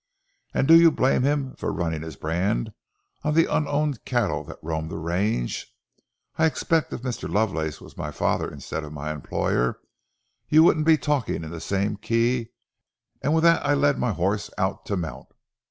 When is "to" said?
14.87-14.97